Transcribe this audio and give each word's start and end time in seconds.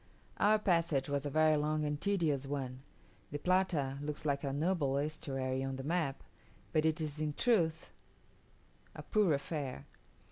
Our 0.37 0.57
passage 0.57 1.09
was 1.09 1.27
a 1.27 1.29
very 1.29 1.55
long 1.57 1.85
and 1.85 2.01
tedious 2.01 2.47
one. 2.47 2.81
The 3.29 3.37
Plata 3.37 3.99
looks 4.01 4.25
like 4.25 4.43
a 4.43 4.51
noble 4.51 4.97
estuary 4.97 5.63
on 5.63 5.75
the 5.75 5.83
map; 5.83 6.23
but 6.73 6.85
is 6.87 7.19
in 7.19 7.33
truth 7.33 7.91
a 8.95 9.03
poor 9.03 9.31
affair. 9.33 9.85